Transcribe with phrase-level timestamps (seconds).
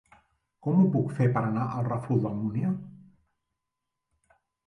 [0.67, 2.73] Com ho puc fer per anar al Ràfol d'Almúnia?